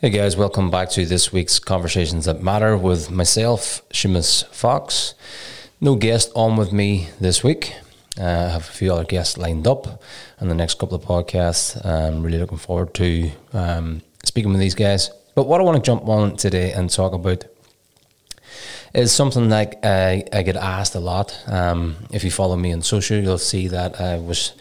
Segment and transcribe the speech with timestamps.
[0.00, 5.14] Hey guys, welcome back to this week's Conversations That Matter with myself, Seamus Fox.
[5.80, 7.74] No guest on with me this week.
[8.18, 10.02] Uh, I have a few other guests lined up
[10.40, 11.82] on the next couple of podcasts.
[11.86, 15.10] I'm really looking forward to um, speaking with these guys.
[15.36, 17.44] But what I want to jump on today and talk about
[18.94, 21.40] is something like I, I get asked a lot.
[21.46, 24.54] Um, if you follow me on social, you'll see that I was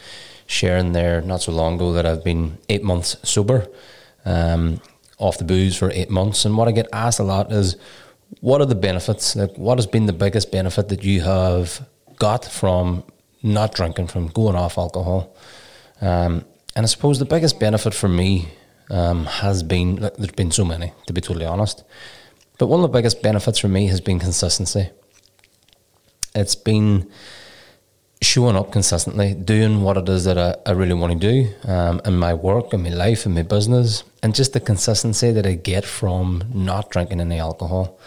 [0.46, 3.68] sharing there not so long ago that I've been eight months sober.
[4.26, 4.80] Um,
[5.18, 6.46] off the booze for eight months.
[6.46, 7.76] And what I get asked a lot is,
[8.42, 9.36] what are the benefits?
[9.36, 13.04] Like, what has been the biggest benefit that you have got from
[13.42, 15.36] not drinking, from going off alcohol?
[16.02, 16.46] Um,
[16.76, 18.50] and I suppose the biggest benefit for me
[18.90, 21.84] um, has been, like, there's been so many, to be totally honest.
[22.58, 24.90] But one of the biggest benefits for me has been consistency.
[26.36, 27.10] It's been
[28.24, 32.02] showing up consistently, doing what it is that I, I really want to do um,
[32.06, 35.54] in my work, in my life, in my business, and just the consistency that I
[35.54, 38.00] get from not drinking any alcohol.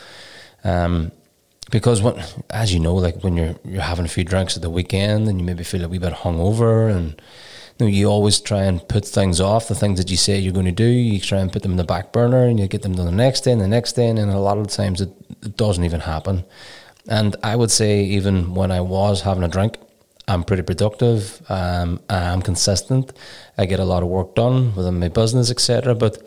[0.64, 1.12] Um,
[1.70, 4.70] because when, as you know, like when you're you're having a few drinks at the
[4.70, 7.20] weekend and you maybe feel a wee bit hungover, and
[7.78, 9.68] you, know, you always try and put things off.
[9.68, 11.76] The things that you say you're going to do, you try and put them in
[11.76, 14.08] the back burner, and you get them done the next day and the next day,
[14.08, 15.10] and a lot of the times it,
[15.42, 16.44] it doesn't even happen.
[17.08, 19.78] And I would say even when I was having a drink,
[20.28, 21.40] I'm pretty productive.
[21.48, 23.12] Um, I'm consistent.
[23.56, 25.94] I get a lot of work done within my business, etc.
[25.94, 26.26] But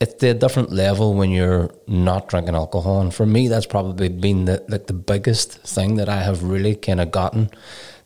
[0.00, 3.00] it's a different level when you're not drinking alcohol.
[3.00, 6.74] And for me, that's probably been the like the biggest thing that I have really
[6.74, 7.50] kind of gotten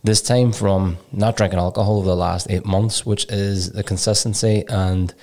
[0.02, 4.64] this time from not drinking alcohol over the last eight months, which is the consistency
[4.68, 5.14] and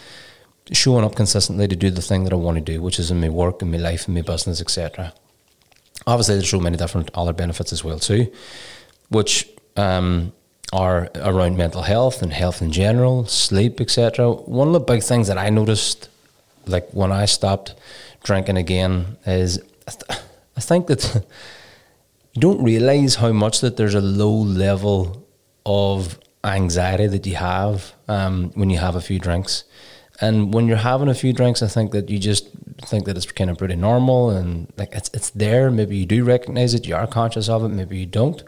[0.71, 3.19] showing up consistently to do the thing that I want to do, which is in
[3.19, 5.11] my work, in my life, in my business, etc.
[6.07, 8.31] Obviously, there's so many different other benefits as well too,
[9.09, 10.33] which um,
[10.71, 14.31] are around mental health and health in general, sleep, etc.
[14.31, 16.09] One of the big things that I noticed,
[16.65, 17.75] like when I stopped
[18.23, 19.59] drinking again, is
[20.57, 21.15] I think that
[22.33, 25.25] you don't realize how much that there's a low level
[25.65, 29.63] of anxiety that you have um, when you have a few drinks.
[30.21, 32.49] And when you're having a few drinks, I think that you just
[32.81, 35.71] think that it's kind of pretty normal and like it's it's there.
[35.71, 38.43] Maybe you do recognize it, you are conscious of it, maybe you don't.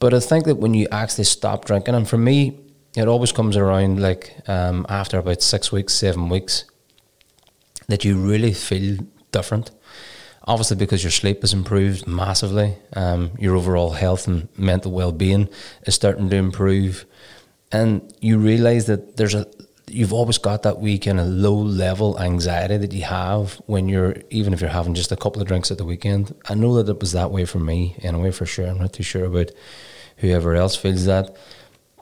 [0.00, 2.58] But I think that when you actually stop drinking, and for me,
[2.96, 6.64] it always comes around like um, after about six weeks, seven weeks,
[7.86, 8.98] that you really feel
[9.30, 9.70] different.
[10.44, 15.48] Obviously, because your sleep has improved massively, um, your overall health and mental well being
[15.86, 17.04] is starting to improve,
[17.70, 19.46] and you realize that there's a
[19.86, 24.14] you've always got that wee kind of low level anxiety that you have when you're
[24.30, 26.34] even if you're having just a couple of drinks at the weekend.
[26.48, 28.66] I know that it was that way for me anyway, for sure.
[28.66, 29.50] I'm not too sure about
[30.20, 31.36] whoever else feels that.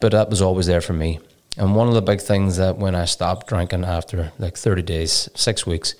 [0.01, 1.21] But that was always there for me.
[1.57, 5.29] And one of the big things that when I stopped drinking after like 30 days,
[5.35, 5.95] six weeks,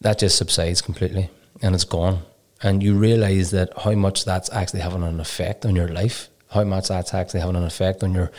[0.00, 1.30] that just subsides completely
[1.62, 2.22] and it's gone.
[2.62, 6.64] And you realize that how much that's actually having an effect on your life, how
[6.64, 8.32] much that's actually having an effect on your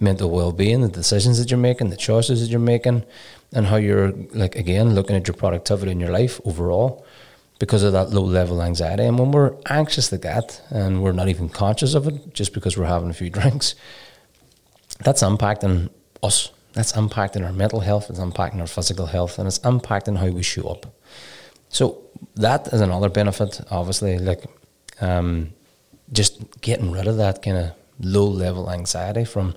[0.00, 3.04] mental well being, the decisions that you're making, the choices that you're making,
[3.52, 7.04] and how you're, like, again, looking at your productivity in your life overall
[7.58, 9.04] because of that low level anxiety.
[9.04, 12.76] And when we're anxious like that and we're not even conscious of it just because
[12.76, 13.74] we're having a few drinks,
[15.00, 15.90] that's impacting
[16.22, 16.50] us.
[16.72, 20.42] That's impacting our mental health, it's impacting our physical health, and it's impacting how we
[20.42, 20.86] show up.
[21.70, 22.02] So
[22.34, 24.44] that is another benefit, obviously, like
[25.00, 25.54] um,
[26.12, 29.56] just getting rid of that kind of low level anxiety from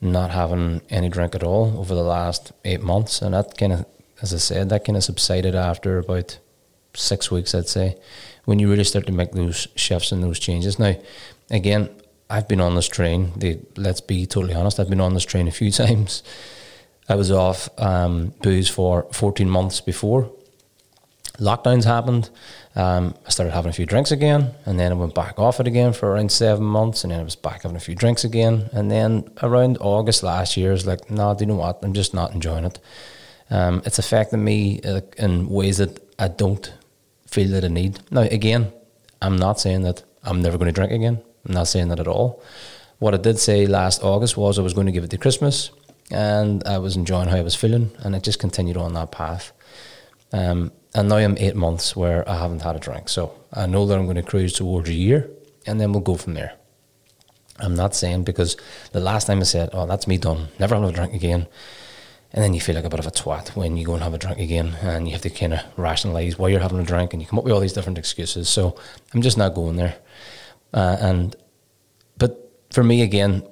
[0.00, 3.22] not having any drink at all over the last eight months.
[3.22, 3.86] And that kind of,
[4.20, 6.38] as I said, that kind of subsided after about
[6.98, 7.96] six weeks, I'd say,
[8.44, 10.78] when you really start to make those shifts and those changes.
[10.78, 10.94] Now,
[11.50, 11.90] again,
[12.30, 13.32] I've been on this train.
[13.36, 14.78] The, let's be totally honest.
[14.80, 16.22] I've been on this train a few times.
[17.08, 20.30] I was off um, booze for 14 months before
[21.38, 22.30] lockdowns happened.
[22.76, 25.66] Um, I started having a few drinks again, and then I went back off it
[25.66, 28.68] again for around seven months, and then I was back having a few drinks again.
[28.72, 31.80] And then around August last year, I was like, no, do you know what?
[31.82, 32.78] I'm just not enjoying it.
[33.50, 36.72] Um, it's affecting me uh, in ways that I don't
[37.28, 38.00] feel that I need.
[38.10, 38.72] Now, again,
[39.22, 41.22] I'm not saying that I'm never going to drink again.
[41.46, 42.42] I'm not saying that at all.
[42.98, 45.70] What I did say last August was I was going to give it to Christmas,
[46.10, 49.52] and I was enjoying how I was feeling, and I just continued on that path.
[50.32, 53.08] Um, and now I'm eight months where I haven't had a drink.
[53.08, 55.30] So I know that I'm going to cruise towards a year,
[55.66, 56.54] and then we'll go from there.
[57.60, 58.56] I'm not saying because
[58.92, 60.48] the last time I said, "Oh, that's me done.
[60.58, 61.46] Never have a drink again."
[62.32, 64.12] And then you feel like a bit of a twat when you go and have
[64.12, 67.12] a drink again and you have to kind of rationalize why you're having a drink
[67.12, 68.48] and you come up with all these different excuses.
[68.48, 68.76] So
[69.14, 69.96] I'm just not going there.
[70.74, 71.36] Uh, and,
[72.18, 73.42] but for me, again,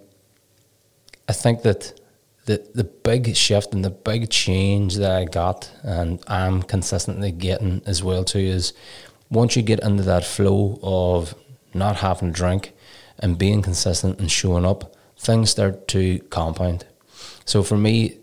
[1.29, 1.99] I think that
[2.47, 7.83] the the big shift and the big change that I got and I'm consistently getting
[7.87, 8.73] as well too is
[9.31, 11.35] once you get into that flow of
[11.75, 12.73] not having a drink
[13.19, 16.87] and being consistent and showing up, things start to compound.
[17.45, 18.19] So for me,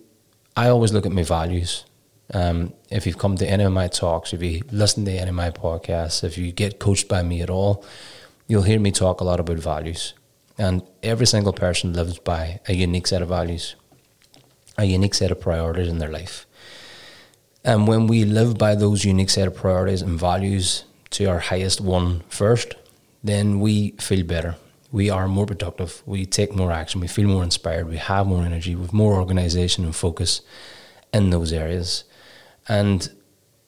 [0.56, 1.86] I always look at my values.
[2.34, 5.36] Um, if you've come to any of my talks, if you listen to any of
[5.36, 7.84] my podcasts, if you get coached by me at all,
[8.48, 10.14] you'll hear me talk a lot about values.
[10.58, 13.76] And every single person lives by a unique set of values,
[14.78, 16.46] a unique set of priorities in their life.
[17.64, 21.82] And when we live by those unique set of priorities and values to our highest
[21.82, 22.76] one first,
[23.24, 24.56] then we feel better.
[24.94, 26.04] We are more productive.
[26.06, 27.02] We take more action.
[27.02, 27.90] We feel more inspired.
[27.90, 28.76] We have more energy.
[28.76, 30.42] We have more organization and focus
[31.12, 32.04] in those areas.
[32.68, 33.10] And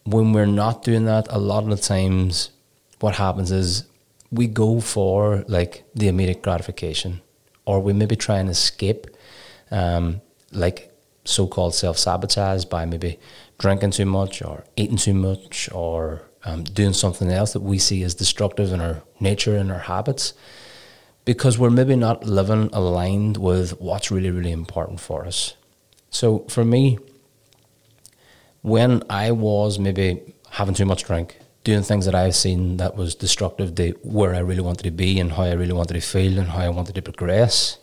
[0.04, 2.52] when we're not doing that, a lot of the times
[3.00, 3.86] what happens is
[4.32, 7.22] we go for like the immediate gratification,
[7.66, 9.08] or we maybe try and escape,
[9.72, 10.92] um, like
[11.24, 13.18] so-called self-sabotage by maybe
[13.58, 18.04] drinking too much or eating too much or um, doing something else that we see
[18.04, 20.36] as destructive in our nature and our habits
[21.26, 25.56] because we're maybe not living aligned with what's really, really important for us.
[26.10, 26.98] So for me,
[28.62, 33.16] when I was maybe having too much drink, doing things that I've seen that was
[33.16, 36.38] destructive to where I really wanted to be and how I really wanted to feel
[36.40, 37.80] and how I wanted to progress,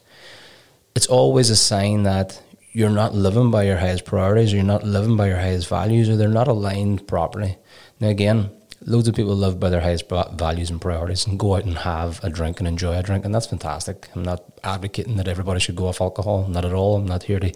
[0.95, 2.41] it's always a sign that
[2.73, 6.09] you're not living by your highest priorities, or you're not living by your highest values,
[6.09, 7.59] or they're not aligned properly.
[8.01, 8.51] Now, again,
[8.87, 12.23] loads of people live by their highest values and priorities and go out and have
[12.25, 14.09] a drink and enjoy a drink, and that's fantastic.
[14.15, 16.97] I'm not advocating that everybody should go off alcohol, not at all.
[16.97, 17.53] I'm not here to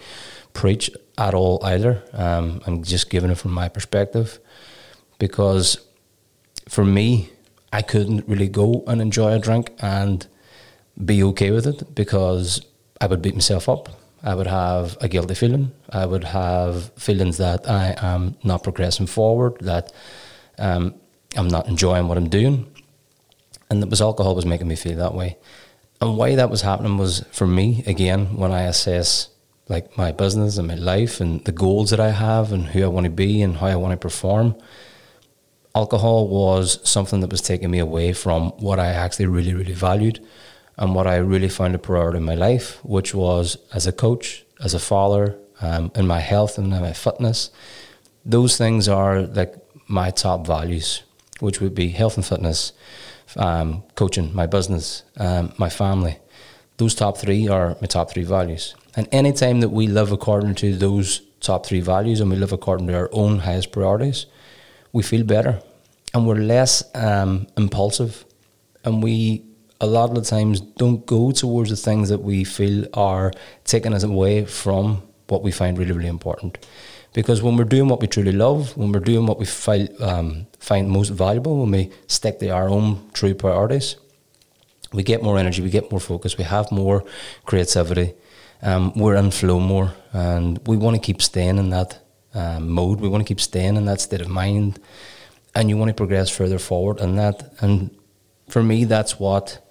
[0.53, 2.03] preach at all either.
[2.13, 4.39] Um, I'm just giving it from my perspective
[5.19, 5.79] because
[6.69, 7.31] for me,
[7.73, 10.27] I couldn't really go and enjoy a drink and
[11.05, 12.65] be okay with it because
[13.01, 13.89] I would beat myself up.
[14.23, 15.73] I would have a guilty feeling.
[15.91, 19.93] I would have feelings that I am not progressing forward, that
[20.59, 20.95] um,
[21.37, 22.73] I'm not enjoying what I'm doing.
[23.71, 25.37] And it was alcohol was making me feel that way.
[26.01, 29.31] And why that was happening was for me, again, when I assess
[29.69, 32.89] like my business and my life and the goals that I have and who I
[32.89, 34.57] want to be and how I want to perform,
[35.75, 40.25] alcohol was something that was taking me away from what I actually really, really valued
[40.77, 44.45] and what I really found a priority in my life, which was as a coach,
[44.63, 47.51] as a father, um, in my health and in my fitness.
[48.25, 49.55] Those things are like
[49.89, 51.03] my top values,
[51.41, 52.73] which would be health and fitness,
[53.37, 56.19] um, coaching, my business, um, my family.
[56.77, 58.75] Those top three are my top three values.
[58.97, 62.53] And any time that we live according to those top three values and we live
[62.53, 64.27] according to our own highest priorities,
[64.93, 65.61] we feel better
[66.15, 68.25] and we're less um, impulsive
[68.85, 69.45] and we
[69.81, 73.31] a lot of the times don't go towards the things that we feel are
[73.65, 76.57] taking us away from what we find really really important
[77.17, 80.47] because when we're doing what we truly love when we're doing what we find, um,
[80.61, 82.87] find most valuable when we stick to our own
[83.19, 83.97] true priorities
[84.93, 87.05] we get more energy we get more focus we have more
[87.51, 88.09] creativity
[88.63, 92.01] um, we're in flow more and we want to keep staying in that
[92.37, 93.01] um, mode.
[93.01, 94.79] We want to keep staying in that state of mind
[95.55, 97.53] and you want to progress further forward and that.
[97.61, 97.97] And
[98.49, 99.67] for me that's what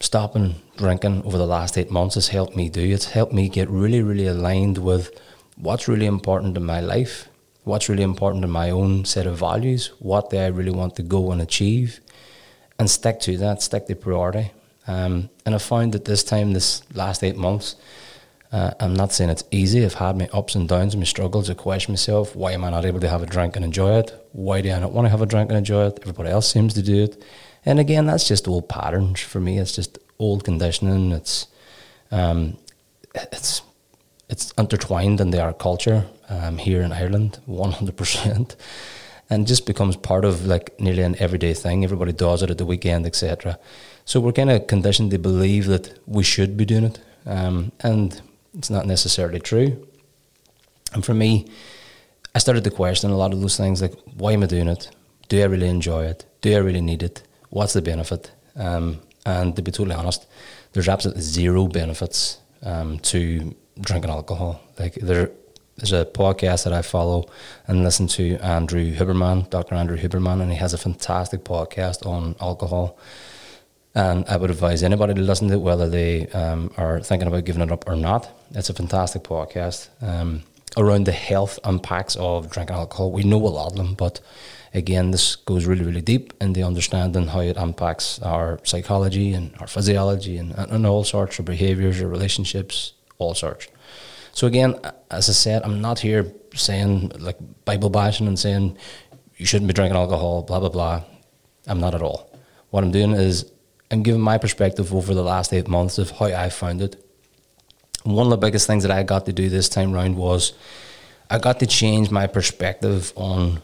[0.00, 2.82] stopping drinking over the last eight months has helped me do.
[2.82, 5.10] It's helped me get really really aligned with
[5.56, 7.28] what's really important in my life
[7.64, 11.02] what's really important in my own set of values what do i really want to
[11.02, 12.00] go and achieve
[12.78, 14.50] and stick to that stick to priority
[14.86, 17.76] um, and i found that this time this last eight months
[18.54, 19.84] uh, I'm not saying it's easy.
[19.84, 21.50] I've had my ups and downs my struggles.
[21.50, 24.12] I question myself: Why am I not able to have a drink and enjoy it?
[24.30, 25.98] Why do I not want to have a drink and enjoy it?
[26.02, 27.20] Everybody else seems to do it.
[27.64, 29.58] And again, that's just old patterns for me.
[29.58, 31.10] It's just old conditioning.
[31.10, 31.48] It's
[32.12, 32.56] um,
[33.12, 33.62] it's
[34.28, 38.56] it's intertwined into our culture um, here in Ireland, one hundred percent,
[39.30, 41.84] and just becomes part of like nearly an everyday thing.
[41.84, 43.58] Everybody does it at the weekend, etc.
[44.04, 48.20] So we're kind of conditioned to believe that we should be doing it, um, and
[48.56, 49.86] it's not necessarily true.
[50.92, 51.46] And for me,
[52.34, 54.90] I started to question a lot of those things like, why am I doing it?
[55.28, 56.24] Do I really enjoy it?
[56.40, 57.22] Do I really need it?
[57.50, 58.30] What's the benefit?
[58.56, 60.26] Um, and to be totally honest,
[60.72, 64.60] there's absolutely zero benefits um, to drinking alcohol.
[64.78, 65.30] Like there,
[65.76, 67.26] there's a podcast that I follow
[67.66, 69.74] and listen to Andrew Huberman, Dr.
[69.74, 72.98] Andrew Huberman, and he has a fantastic podcast on alcohol.
[73.94, 77.44] And I would advise anybody to listen to it, whether they um, are thinking about
[77.44, 78.28] giving it up or not.
[78.52, 80.42] It's a fantastic podcast um,
[80.76, 83.12] around the health impacts of drinking alcohol.
[83.12, 84.20] We know a lot of them, but
[84.74, 89.54] again, this goes really, really deep in the understanding how it impacts our psychology and
[89.60, 93.68] our physiology and, and all sorts of behaviors or relationships, all sorts.
[94.32, 94.78] So again,
[95.10, 98.76] as I said, I'm not here saying like Bible bashing and saying
[99.36, 101.02] you shouldn't be drinking alcohol, blah blah blah.
[101.66, 102.30] I'm not at all.
[102.70, 103.50] What I'm doing is
[103.90, 106.96] I'm giving my perspective over the last eight months of how I found it.
[108.02, 110.52] One of the biggest things that I got to do this time round was
[111.30, 113.62] I got to change my perspective on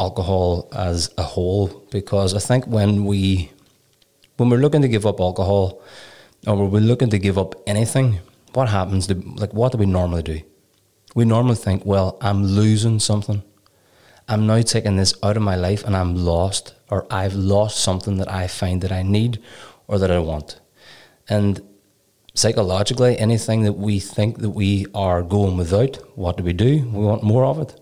[0.00, 3.50] alcohol as a whole because I think when we
[4.36, 5.82] when we're looking to give up alcohol
[6.46, 8.18] or we're looking to give up anything,
[8.54, 10.40] what happens to like what do we normally do?
[11.14, 13.42] We normally think, well, I'm losing something.
[14.28, 18.16] I'm now taking this out of my life and I'm lost or I've lost something
[18.16, 19.42] that I find that I need
[19.88, 20.60] or that I want.
[21.28, 21.60] And
[22.34, 26.88] psychologically, anything that we think that we are going without, what do we do?
[26.92, 27.78] We want more of it.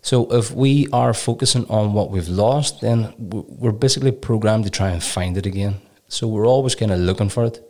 [0.00, 4.90] So if we are focusing on what we've lost, then we're basically programmed to try
[4.90, 5.80] and find it again.
[6.08, 7.60] So we're always kind of looking for it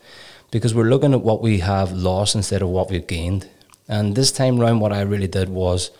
[0.50, 3.48] because we're looking at what we have lost instead of what we've gained.
[3.88, 5.90] And this time round, what I really did was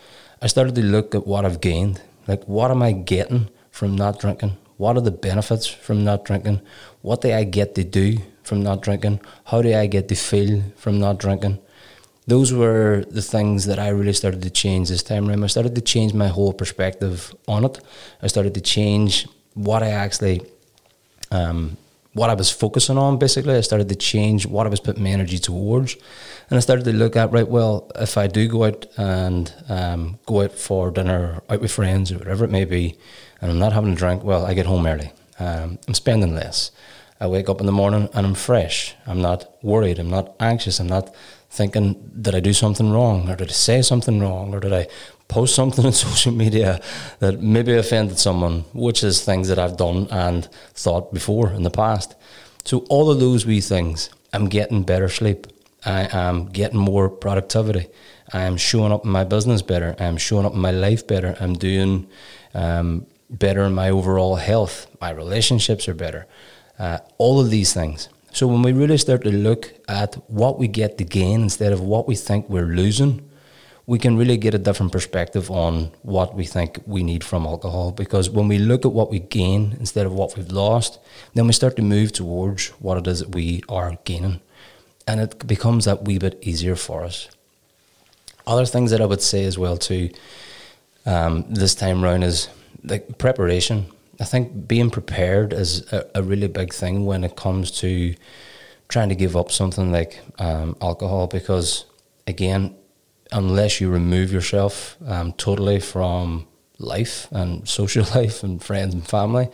[0.41, 2.01] I started to look at what I've gained.
[2.27, 4.57] Like, what am I getting from not drinking?
[4.77, 6.61] What are the benefits from not drinking?
[7.01, 9.21] What do I get to do from not drinking?
[9.45, 11.59] How do I get to feel from not drinking?
[12.27, 15.43] those were the things that I really started to change this time around.
[15.43, 17.79] I started to change my whole perspective on it.
[18.21, 20.41] I started to change what I actually,
[21.31, 21.77] um,
[22.15, 23.19] what I was focusing on.
[23.19, 25.95] Basically, I started to change what I was putting my energy towards,
[26.49, 27.47] and I started to look at right.
[27.47, 32.11] Well, if I do go out and um, go out for dinner, out with friends,
[32.11, 32.97] or whatever it may be,
[33.41, 35.11] and I'm not having a drink, well, I get home early.
[35.39, 36.71] Um, I'm spending less.
[37.19, 38.95] I wake up in the morning and I'm fresh.
[39.05, 39.99] I'm not worried.
[39.99, 40.79] I'm not anxious.
[40.79, 41.13] I'm not
[41.49, 43.29] thinking, did I do something wrong?
[43.29, 44.53] Or did I say something wrong?
[44.53, 44.87] Or did I
[45.27, 46.81] post something on social media
[47.19, 48.65] that maybe offended someone?
[48.73, 52.15] Which is things that I've done and thought before in the past.
[52.63, 55.47] So, all of those wee things, I'm getting better sleep.
[55.85, 57.87] I am getting more productivity.
[58.33, 59.95] I am showing up in my business better.
[59.99, 61.37] I'm showing up in my life better.
[61.39, 62.07] I'm doing
[62.55, 64.87] um, better in my overall health.
[64.99, 66.25] My relationships are better.
[66.79, 68.09] Uh, all of these things.
[68.31, 71.79] So when we really start to look at what we get to gain instead of
[71.81, 73.29] what we think we're losing,
[73.87, 77.91] we can really get a different perspective on what we think we need from alcohol.
[77.91, 80.99] Because when we look at what we gain instead of what we've lost,
[81.35, 84.41] then we start to move towards what it is that we are gaining.
[85.07, 87.29] And it becomes that wee bit easier for us.
[88.47, 90.09] Other things that I would say as well too,
[91.05, 92.49] um, this time round is
[92.83, 93.85] like preparation.
[94.19, 98.15] I think being prepared is a, a, really big thing when it comes to
[98.87, 101.85] trying to give up something like um, alcohol because,
[102.25, 102.75] again,
[103.31, 109.49] unless you remove yourself um, totally from life and social life and friends and family,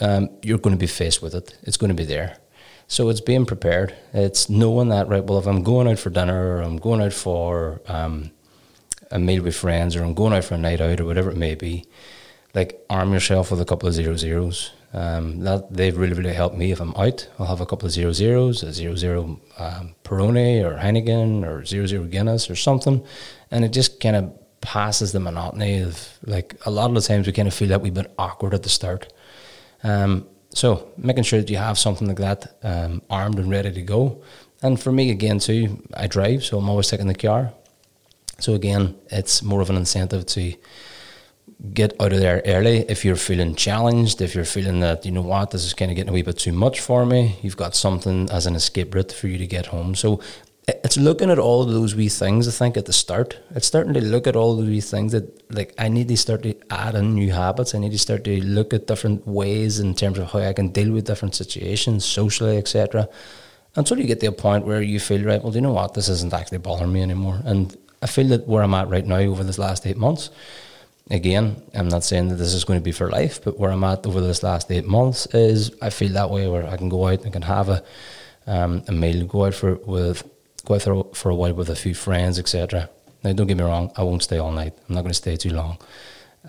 [0.00, 1.56] um, you're going to be faced with it.
[1.62, 2.38] It's going to be there.
[2.86, 3.94] So it's being prepared.
[4.14, 7.12] It's knowing that, right, well, if I'm going out for dinner or I'm going out
[7.12, 8.30] for um,
[9.10, 11.36] a meal with friends or I'm going out for a night out or whatever it
[11.36, 11.84] may be,
[12.54, 14.72] like arm yourself with a couple of zero zeros.
[14.94, 16.72] Um, that they've really really helped me.
[16.72, 20.64] If I'm out, I'll have a couple of zero zeros, a zero zero um, Peroni
[20.64, 23.04] or Heineken or zero zero Guinness or something,
[23.50, 27.26] and it just kind of passes the monotony of like a lot of the times
[27.26, 29.12] we kind of feel that we've been awkward at the start.
[29.82, 33.82] Um, so making sure that you have something like that um, armed and ready to
[33.82, 34.22] go.
[34.62, 37.52] And for me again too, I drive, so I'm always taking the car.
[38.40, 40.54] So again, it's more of an incentive to
[41.74, 45.22] get out of there early if you're feeling challenged, if you're feeling that, you know
[45.22, 47.36] what, this is kind of getting a wee bit too much for me.
[47.42, 49.94] You've got something as an escape route for you to get home.
[49.94, 50.20] So
[50.68, 53.38] it's looking at all of those wee things, I think, at the start.
[53.54, 56.42] It's starting to look at all the wee things that, like, I need to start
[56.42, 57.74] to add in new habits.
[57.74, 60.68] I need to start to look at different ways in terms of how I can
[60.68, 63.08] deal with different situations, socially, etc.
[63.76, 65.94] Until you get to a point where you feel, right, well, do you know what,
[65.94, 67.40] this isn't actually bothering me anymore.
[67.44, 70.30] And I feel that where I'm at right now over this last eight months,
[71.10, 73.84] again, I'm not saying that this is going to be for life, but where I'm
[73.84, 77.06] at over this last eight months is I feel that way where I can go
[77.06, 77.82] out and can have a
[78.46, 80.28] um, a meal, go out for with
[80.64, 82.88] go out for, for a while with a few friends, etc.
[83.22, 84.74] Now, don't get me wrong, I won't stay all night.
[84.88, 85.78] I'm not going to stay too long.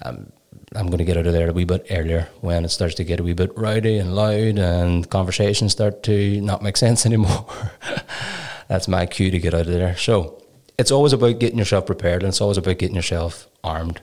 [0.02, 0.32] Um,
[0.76, 3.04] I'm going to get out of there a wee bit earlier when it starts to
[3.04, 7.48] get a wee bit rowdy and loud and conversations start to not make sense anymore.
[8.68, 9.98] That's my cue to get out of there.
[9.98, 10.44] So
[10.78, 14.02] it's always about getting yourself prepared and it's always about getting yourself armed.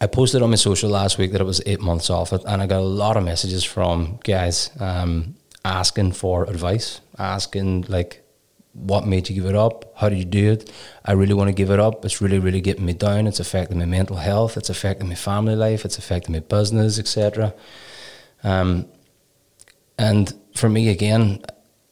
[0.00, 2.62] I posted on my social last week that it was eight months off it, and
[2.62, 8.22] I got a lot of messages from guys um, asking for advice, asking like,
[8.74, 9.92] what made you give it up?
[9.96, 10.70] How did you do it?
[11.04, 12.04] I really want to give it up.
[12.04, 13.26] It's really, really getting me down.
[13.26, 14.56] It's affecting my mental health.
[14.56, 15.84] It's affecting my family life.
[15.84, 17.54] It's affecting my business, etc.
[18.44, 18.86] Um,
[19.98, 21.42] and for me, again,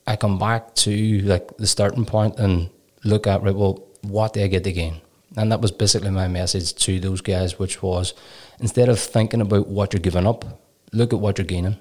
[0.07, 2.71] I come back to like the starting point and
[3.03, 3.55] look at right.
[3.55, 5.01] Well, what do I get to gain?
[5.37, 8.15] And that was basically my message to those guys, which was
[8.59, 10.45] instead of thinking about what you're giving up,
[10.93, 11.77] look at what you're gaining.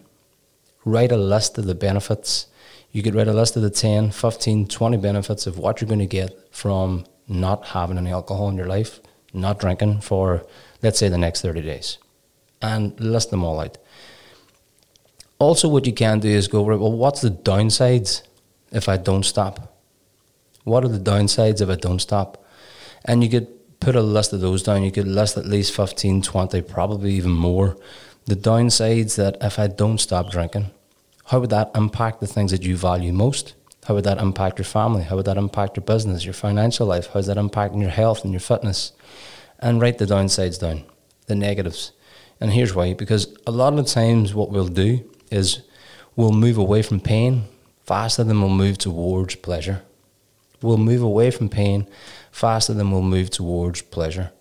[0.84, 2.48] Write a list of the benefits.
[2.92, 6.00] You could write a list of the 10, 15, 20 benefits of what you're going
[6.00, 9.00] to get from not having any alcohol in your life,
[9.34, 10.46] not drinking for,
[10.84, 11.98] let's say, the next 30 days,
[12.62, 13.78] and list them all out.
[15.40, 18.22] Also, what you can do is go, well, what's the downsides
[18.72, 19.78] if I don't stop?
[20.64, 22.45] What are the downsides if I don't stop?
[23.06, 23.48] And you could
[23.80, 24.84] put a list of those down.
[24.84, 27.78] You could list at least 15, 20, probably even more.
[28.26, 30.72] The downsides that if I don't stop drinking,
[31.26, 33.54] how would that impact the things that you value most?
[33.86, 35.04] How would that impact your family?
[35.04, 37.10] How would that impact your business, your financial life?
[37.14, 38.92] How's that impacting your health and your fitness?
[39.60, 40.84] And write the downsides down,
[41.28, 41.92] the negatives.
[42.42, 45.62] And here's why because a lot of the times, what we'll do is
[46.16, 47.44] we'll move away from pain
[47.86, 49.84] faster than we'll move towards pleasure.
[50.66, 51.88] We'll move away from pain
[52.32, 54.32] faster than we'll move towards pleasure.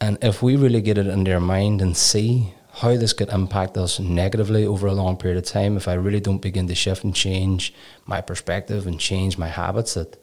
[0.00, 3.76] And if we really get it in our mind and see how this could impact
[3.76, 7.04] us negatively over a long period of time, if I really don't begin to shift
[7.04, 7.72] and change
[8.06, 10.16] my perspective and change my habits that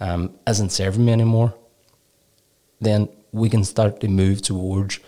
[0.00, 1.54] um, isn't serving me anymore,
[2.80, 5.00] then we can start to move towards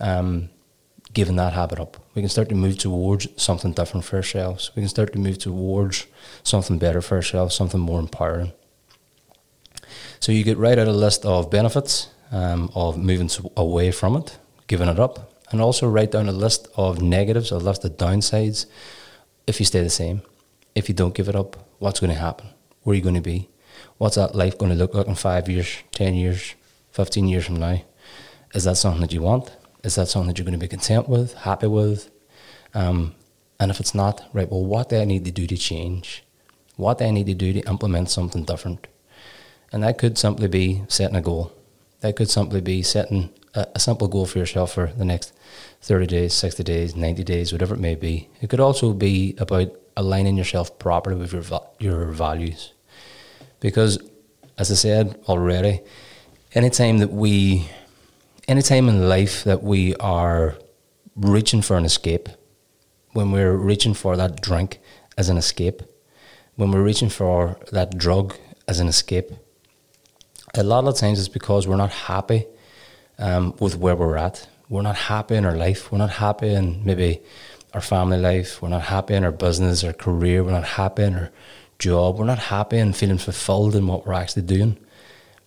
[0.00, 0.50] um,
[1.12, 1.96] giving that habit up.
[2.14, 4.70] We can start to move towards something different for ourselves.
[4.74, 6.06] We can start to move towards
[6.42, 8.52] something better for ourselves, something more empowering.
[10.20, 14.38] So you get right out a list of benefits um, of moving away from it,
[14.66, 18.66] giving it up, and also write down a list of negatives, a list of downsides.
[19.46, 20.22] If you stay the same,
[20.74, 22.48] if you don't give it up, what's going to happen?
[22.82, 23.48] Where are you going to be?
[23.98, 26.54] What's that life going to look like in five years, ten years,
[26.90, 27.82] fifteen years from now?
[28.54, 29.56] Is that something that you want?
[29.84, 32.10] Is that something that you're going to be content with, happy with?
[32.74, 33.14] Um,
[33.58, 36.24] and if it's not, right, well, what do I need to do to change?
[36.76, 38.86] What do I need to do to implement something different?
[39.72, 41.52] And that could simply be setting a goal.
[42.00, 45.32] That could simply be setting a, a, simple goal for yourself for the next
[45.80, 48.28] 30 days, 60 days, 90 days, whatever it may be.
[48.40, 52.72] It could also be about aligning yourself properly with your, your values.
[53.60, 53.98] Because,
[54.58, 55.80] as I said already,
[56.54, 57.68] anytime that we,
[58.48, 60.56] anytime in life that we are
[61.16, 62.28] reaching for an escape,
[63.12, 64.80] when we're reaching for that drink
[65.16, 65.82] as an escape,
[66.56, 68.34] when we're reaching for that drug
[68.66, 69.30] as an escape,
[70.54, 72.46] a lot of times it's because we're not happy
[73.18, 74.46] um, with where we're at.
[74.68, 75.90] We're not happy in our life.
[75.90, 77.20] We're not happy in maybe
[77.74, 78.60] our family life.
[78.60, 80.44] We're not happy in our business, our career.
[80.44, 81.30] We're not happy in our
[81.78, 82.18] job.
[82.18, 84.78] We're not happy and feeling fulfilled in what we're actually doing.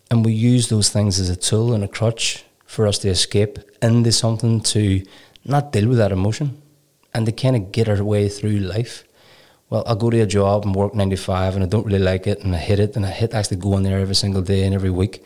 [0.09, 3.59] And we use those things as a tool and a crutch for us to escape
[3.81, 5.03] into something to
[5.43, 6.61] not deal with that emotion
[7.13, 9.03] and to kind of get our way through life
[9.69, 12.43] well, I'll go to a job and work 95 and I don't really like it
[12.43, 14.91] and I hate it and I hit actually going there every single day and every
[14.91, 15.23] week.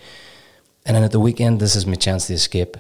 [0.86, 2.78] And then at the weekend, this is my chance to escape.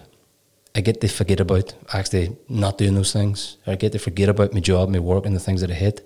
[0.73, 3.57] I get to forget about actually not doing those things.
[3.67, 6.01] I get to forget about my job, my work, and the things that I hate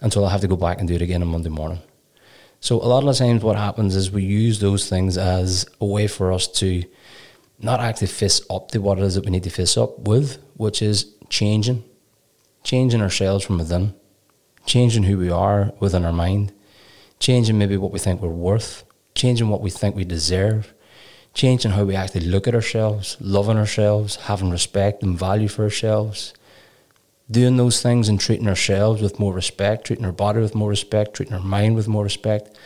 [0.00, 1.80] until I have to go back and do it again on Monday morning.
[2.60, 5.84] So a lot of the times, what happens is we use those things as a
[5.84, 6.84] way for us to
[7.58, 10.38] not actually face up to what it is that we need to face up with,
[10.54, 11.84] which is changing,
[12.64, 13.94] changing ourselves from within
[14.66, 16.52] changing who we are within our mind,
[17.18, 20.74] changing maybe what we think we're worth, changing what we think we deserve,
[21.32, 26.34] changing how we actually look at ourselves, loving ourselves, having respect and value for ourselves,
[27.30, 31.14] doing those things and treating ourselves with more respect, treating our body with more respect,
[31.14, 32.56] treating our mind with more respect,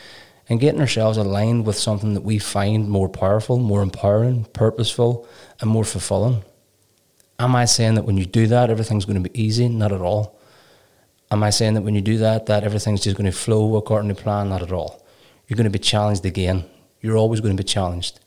[0.48, 5.26] and getting ourselves aligned with something that we find more powerful, more empowering, purposeful,
[5.60, 6.42] and more fulfilling.
[7.38, 9.68] Am I saying that when you do that, everything's going to be easy?
[9.68, 10.39] Not at all.
[11.32, 14.08] Am I saying that when you do that, that everything's just going to flow according
[14.08, 14.48] to plan?
[14.48, 15.06] Not at all.
[15.46, 16.64] You're going to be challenged again.
[17.00, 18.18] You're always going to be challenged.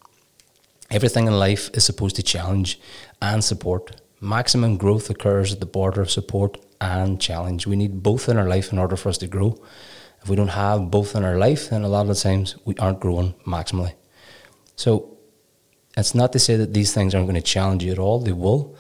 [0.90, 2.80] Everything in life is supposed to challenge
[3.22, 4.02] and support.
[4.22, 7.68] Maximum growth occurs at the border of support and challenge.
[7.68, 9.62] We need both in our life in order for us to grow.
[10.22, 12.76] If we don't have both in our life, then a lot of the times we
[12.78, 13.94] aren't growing maximally.
[14.76, 15.18] So
[15.98, 18.32] it's not to say that these things aren't going to challenge you at all, they
[18.32, 18.78] will.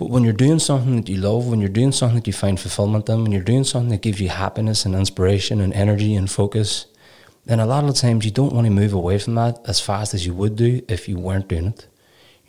[0.00, 2.58] But when you're doing something that you love, when you're doing something that you find
[2.58, 6.30] fulfillment in, when you're doing something that gives you happiness and inspiration and energy and
[6.30, 6.86] focus,
[7.44, 9.78] then a lot of the times you don't want to move away from that as
[9.78, 11.86] fast as you would do if you weren't doing it.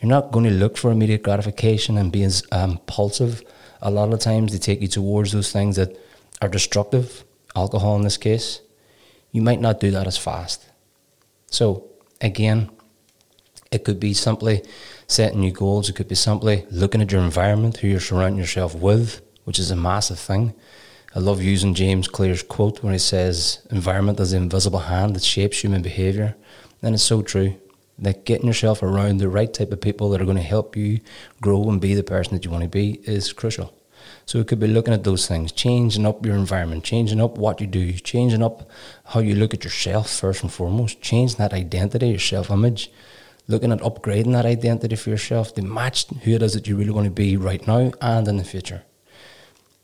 [0.00, 3.42] You're not going to look for immediate gratification and be as um, impulsive.
[3.82, 5.94] A lot of times they take you towards those things that
[6.40, 7.22] are destructive,
[7.54, 8.62] alcohol in this case.
[9.30, 10.64] You might not do that as fast.
[11.48, 11.84] So,
[12.18, 12.70] again,
[13.70, 14.62] it could be simply
[15.12, 15.88] setting new goals.
[15.88, 19.70] It could be simply looking at your environment, who you're surrounding yourself with, which is
[19.70, 20.54] a massive thing.
[21.14, 25.22] I love using James Clear's quote when he says, Environment is the invisible hand that
[25.22, 26.36] shapes human behaviour
[26.80, 27.56] And it's so true.
[27.98, 31.00] that getting yourself around the right type of people that are going to help you
[31.40, 33.72] grow and be the person that you want to be is crucial.
[34.24, 37.60] So it could be looking at those things, changing up your environment, changing up what
[37.60, 38.68] you do, changing up
[39.04, 42.90] how you look at yourself first and foremost, changing that identity, your self image,
[43.48, 46.90] looking at upgrading that identity for yourself to match who it is that you really
[46.90, 48.82] want to be right now and in the future.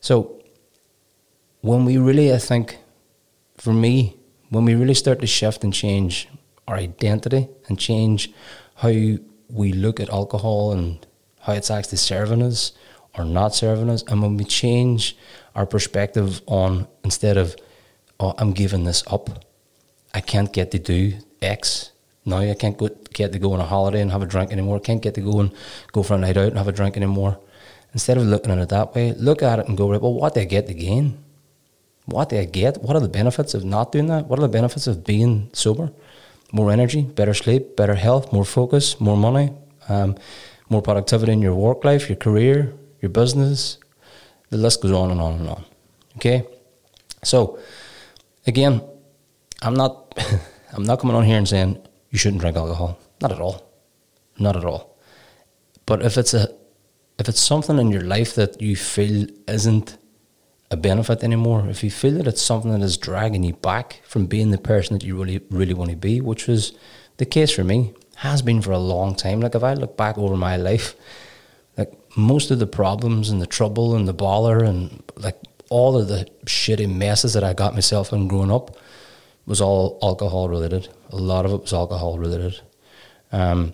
[0.00, 0.42] So
[1.60, 2.78] when we really, I think,
[3.56, 4.16] for me,
[4.50, 6.28] when we really start to shift and change
[6.66, 8.32] our identity and change
[8.76, 11.04] how we look at alcohol and
[11.40, 12.72] how it's actually serving us
[13.16, 15.16] or not serving us, and when we change
[15.54, 17.56] our perspective on instead of,
[18.20, 19.44] oh, I'm giving this up,
[20.14, 21.90] I can't get to do X.
[22.28, 24.76] Now I can't go, get to go on a holiday and have a drink anymore.
[24.76, 25.50] I can't get to go and
[25.92, 27.40] go for a night out and have a drink anymore.
[27.94, 30.34] Instead of looking at it that way, look at it and go, right, well, what
[30.34, 31.18] do I get to gain?
[32.04, 32.82] What do I get?
[32.82, 34.26] What are the benefits of not doing that?
[34.26, 35.90] What are the benefits of being sober?
[36.52, 39.52] More energy, better sleep, better health, more focus, more money,
[39.88, 40.16] um,
[40.68, 43.78] more productivity in your work life, your career, your business.
[44.50, 45.64] The list goes on and on and on.
[46.16, 46.46] Okay?
[47.22, 47.58] So,
[48.46, 48.82] again,
[49.62, 50.14] I'm not,
[50.72, 52.98] I'm not coming on here and saying you shouldn't drink alcohol.
[53.20, 53.70] Not at all.
[54.38, 54.96] Not at all.
[55.86, 56.54] But if it's a
[57.18, 59.98] if it's something in your life that you feel isn't
[60.70, 64.26] a benefit anymore, if you feel that it's something that is dragging you back from
[64.26, 66.72] being the person that you really really want to be, which was
[67.16, 69.40] the case for me, has been for a long time.
[69.40, 70.94] Like if I look back over my life,
[71.76, 75.38] like most of the problems and the trouble and the bother and like
[75.70, 78.76] all of the shitty messes that I got myself in growing up
[79.48, 80.88] was all alcohol related.
[81.10, 82.60] A lot of it was alcohol related.
[83.32, 83.72] Um,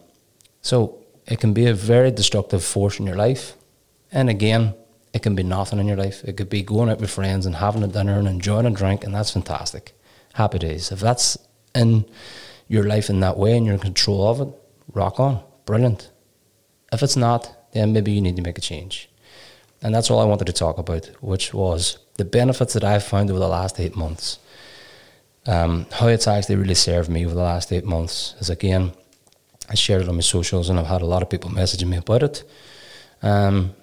[0.62, 3.54] so it can be a very destructive force in your life.
[4.12, 4.74] And again,
[5.12, 6.22] it can be nothing in your life.
[6.24, 9.04] It could be going out with friends and having a dinner and enjoying a drink,
[9.04, 9.92] and that's fantastic.
[10.34, 10.92] Happy days.
[10.92, 11.36] If that's
[11.74, 12.04] in
[12.68, 14.48] your life in that way and you're in control of it,
[14.92, 15.42] rock on.
[15.66, 16.10] Brilliant.
[16.92, 19.08] If it's not, then maybe you need to make a change.
[19.82, 23.30] And that's all I wanted to talk about, which was the benefits that I've found
[23.30, 24.38] over the last eight months.
[25.46, 28.92] Um, how it's actually really served me over the last eight months is again,
[29.68, 31.98] I shared it on my socials, and I've had a lot of people messaging me
[31.98, 32.44] about it.
[33.22, 33.74] Um,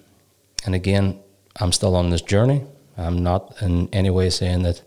[0.65, 1.19] and again,
[1.59, 2.63] I'm still on this journey.
[2.97, 4.81] I'm not in any way saying that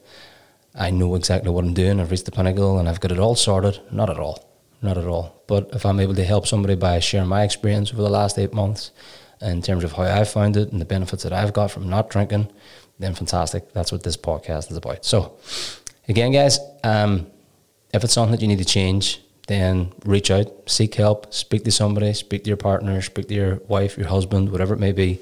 [0.74, 2.00] I know exactly what I'm doing.
[2.00, 3.80] I've reached the pinnacle and I've got it all sorted.
[3.90, 4.48] Not at all.
[4.82, 5.42] Not at all.
[5.46, 8.52] But if I'm able to help somebody by sharing my experience over the last eight
[8.52, 8.90] months
[9.40, 12.10] in terms of how I found it and the benefits that I've got from not
[12.10, 12.50] drinking,
[12.98, 13.72] then fantastic.
[13.72, 15.04] That's what this podcast is about.
[15.04, 15.36] So,
[16.08, 17.26] again, guys, um,
[17.92, 21.70] if it's something that you need to change, then reach out, seek help, speak to
[21.70, 25.20] somebody, speak to your partner, speak to your wife, your husband, whatever it may be.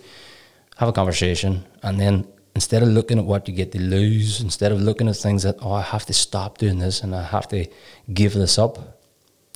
[0.77, 4.73] Have a conversation, and then instead of looking at what you get to lose, instead
[4.73, 7.49] of looking at things that oh I have to stop doing this and I have
[7.49, 7.67] to
[8.13, 8.99] give this up,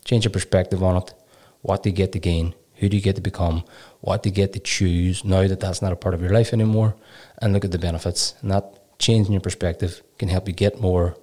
[0.04, 1.14] change your perspective on it.
[1.62, 2.54] What do you get to gain?
[2.76, 3.64] Who do you get to become?
[4.00, 6.52] What do you get to choose now that that's not a part of your life
[6.52, 6.94] anymore?
[7.38, 8.34] And look at the benefits.
[8.42, 11.16] And that changing your perspective can help you get more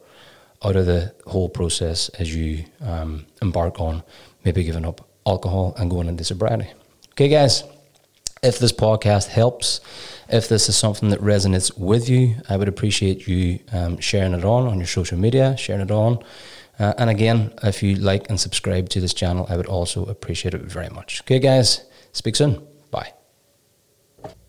[0.64, 4.04] out of the whole process as you um, embark on
[4.46, 6.72] maybe giving up alcohol and going into sobriety.
[7.12, 7.64] Okay, guys,
[8.42, 9.82] if this podcast helps,
[10.30, 14.44] if this is something that resonates with you, I would appreciate you um, sharing it
[14.44, 16.24] on on your social media, sharing it on.
[16.80, 20.54] Uh, and again, if you like and subscribe to this channel, I would also appreciate
[20.54, 21.22] it very much.
[21.22, 22.66] Okay, guys, speak soon.
[22.90, 23.14] Bye.